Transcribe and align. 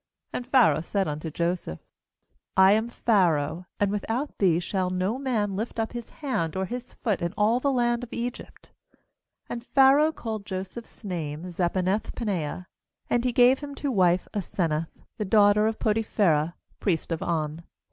^And 0.33 0.47
Pharaoh 0.47 0.81
said 0.81 1.07
unto 1.07 1.29
Joseph: 1.29 1.77
CI 2.57 2.71
am 2.73 2.89
Pharaoh, 2.89 3.67
and 3.79 3.91
without 3.91 4.35
thee 4.39 4.59
shall 4.59 4.89
no 4.89 5.19
man 5.19 5.55
lift 5.55 5.77
up 5.79 5.91
his 5.93 6.09
hand 6.25 6.55
or 6.55 6.65
his 6.65 6.95
foot 6.95 7.21
in 7.21 7.35
all 7.37 7.59
the 7.59 7.71
land 7.71 8.03
of 8.03 8.09
rfc/ 8.09 8.69
«And 9.47 9.63
Pharaoh 9.63 10.11
called 10.11 10.47
Jo 10.47 10.63
's 10.63 11.03
name 11.03 11.43
Zaphenath 11.51 12.15
paneah; 12.15 12.65
and 13.11 13.23
he" 13.23 13.31
gave 13.31 13.59
him 13.59 13.75
to 13.75 13.91
wife 13.91 14.27
Asenath 14.33 15.05
the 15.19 15.23
daughter 15.25 15.67
of 15.67 15.77
Poti 15.77 16.01
phera 16.01 16.55
priest 16.79 17.11
of 17.11 17.21
On. 17.21 17.61